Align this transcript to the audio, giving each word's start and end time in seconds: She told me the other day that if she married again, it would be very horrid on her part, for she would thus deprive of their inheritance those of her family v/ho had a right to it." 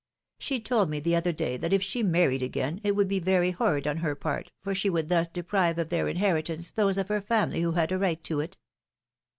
She 0.39 0.59
told 0.59 0.89
me 0.89 0.99
the 0.99 1.15
other 1.15 1.31
day 1.31 1.57
that 1.57 1.73
if 1.73 1.83
she 1.83 2.01
married 2.01 2.41
again, 2.41 2.81
it 2.83 2.93
would 2.95 3.07
be 3.07 3.19
very 3.19 3.51
horrid 3.51 3.85
on 3.85 3.97
her 3.97 4.15
part, 4.15 4.51
for 4.59 4.73
she 4.73 4.89
would 4.89 5.09
thus 5.09 5.27
deprive 5.27 5.77
of 5.77 5.89
their 5.89 6.07
inheritance 6.07 6.71
those 6.71 6.97
of 6.97 7.09
her 7.09 7.21
family 7.21 7.59
v/ho 7.59 7.73
had 7.73 7.91
a 7.91 7.99
right 7.99 8.23
to 8.23 8.39
it." 8.39 8.57